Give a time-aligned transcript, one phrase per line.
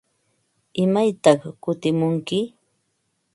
[0.83, 2.39] ¿Imaytaq kutimunki?